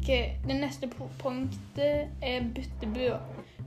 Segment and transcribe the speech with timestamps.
[0.00, 0.08] Ok,
[0.48, 3.18] Det neste punktet er byttebua.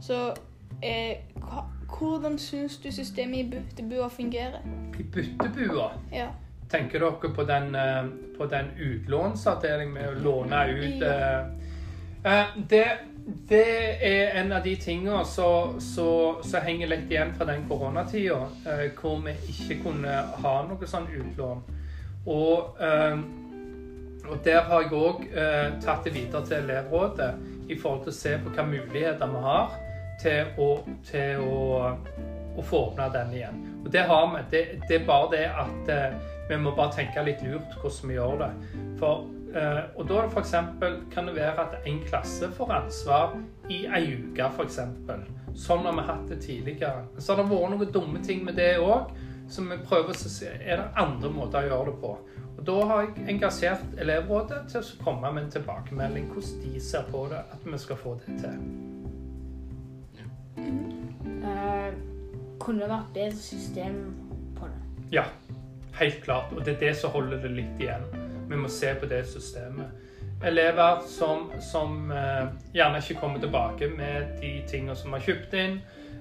[0.00, 0.34] Så
[0.82, 1.66] eh, hva,
[1.98, 4.64] hvordan syns du systemet i byttebua fungerer?
[4.98, 6.28] I byttebua Ja.
[6.70, 8.04] Tenker dere på den, eh,
[8.38, 11.40] på den utlånsavdelingen med å låne ut ja.
[12.24, 12.86] eh, det,
[13.48, 13.66] det
[14.06, 19.36] er en av de tingene som henger litt igjen fra den koronatida, eh, hvor vi
[19.52, 21.62] ikke kunne ha noe sånn utlån.
[22.26, 23.18] Og, eh,
[24.32, 27.32] og der har jeg òg eh, tatt det videre til elevrådet
[27.68, 29.74] i forhold til å se på hvilke muligheter vi har
[30.22, 30.68] til å,
[31.08, 31.92] til å,
[32.56, 33.60] å få åpna den igjen.
[33.82, 34.42] Og det har vi.
[34.52, 36.16] Det, det er bare det at eh,
[36.48, 38.50] vi må bare tenke litt lurt hvordan vi gjør det.
[39.00, 43.36] For, eh, og da for eksempel, kan det være at en klasse får ansvar
[43.72, 44.80] i ei uke, f.eks.
[45.66, 47.04] Sånn har vi hatt det tidligere.
[47.18, 49.12] Så har det vært noen dumme ting med det òg,
[49.52, 52.12] så vi prøver å se er det andre måter å gjøre det på.
[52.52, 57.04] Og Da har jeg engasjert elevrådet til å komme med en tilbakemelding hvordan de ser
[57.10, 58.56] på det, at vi skal få det til.
[61.42, 61.92] Eh,
[62.62, 63.98] kunne det vært bedre system
[64.56, 64.80] på det?
[65.12, 65.24] Ja,
[66.00, 66.52] helt klart.
[66.56, 68.06] Og det er det som holder det litt igjen.
[68.48, 69.98] Vi må se på det systemet.
[70.42, 75.76] Elever som, som uh, gjerne ikke kommer tilbake med de tingene som har kjøpt inn.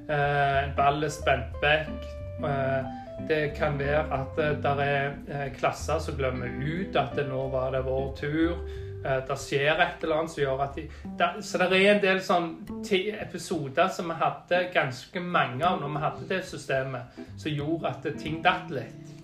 [0.09, 2.11] Uh, en ball er spent vekk.
[2.41, 7.72] Eh, det kan være at det er eh, klasser som glemmer ut at nå var
[7.75, 8.63] det vår tur.
[9.05, 12.02] Eh, Det skjer et eller annet som gjør at de der, Så det er en
[12.02, 12.50] del sånn
[12.86, 18.09] episoder som vi hadde ganske mange av når vi hadde det systemet, som gjorde at
[18.19, 19.16] ting datt litt.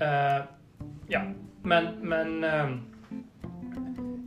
[0.00, 0.44] Uh,
[1.08, 1.22] ja,
[1.64, 2.76] men, men uh,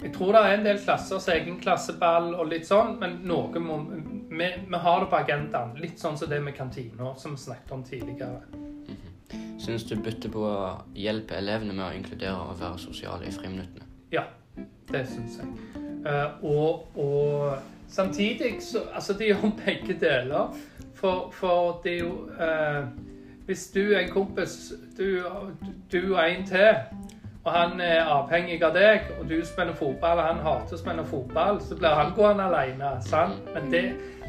[0.02, 3.62] jeg tror det er en del klasser som egen klasseball og litt sånn, men noe
[3.62, 5.76] må vi, vi har det på agendaen.
[5.78, 8.69] Litt sånn som det med kantina, som vi snakket om tidligere.
[9.70, 10.62] Syns du bytter på å
[10.98, 13.86] hjelpe elevene med å inkludere og være sosiale i friminuttene?
[14.10, 14.24] Ja,
[14.90, 15.50] det syns jeg.
[16.10, 20.56] Eh, og, og samtidig så Altså, det gjør begge deler.
[20.98, 22.88] For, for det er jo eh,
[23.46, 24.56] Hvis du er en kompis,
[24.98, 25.22] du,
[25.92, 26.74] du og en til,
[27.44, 31.06] og han er avhengig av deg, og du spiller fotball, og han hater å spille
[31.10, 32.96] fotball, så blir han gående alene.
[33.06, 33.46] Sant?
[33.54, 33.84] Men det,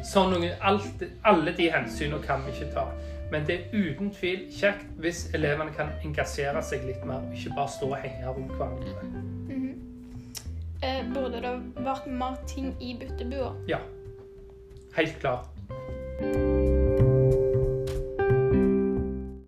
[0.05, 2.85] sånn alt, alle de hensynene kan vi ikke ta.
[3.31, 7.55] Men det er uten tvil kjekt hvis elevene kan engasjere seg litt mer, og ikke
[7.55, 9.29] bare stå og henge rundt hverandre.
[10.81, 11.53] Eh, burde det
[11.85, 13.53] vært mer ting i byttebua?
[13.69, 13.77] Ja.
[14.97, 15.45] Helt klart.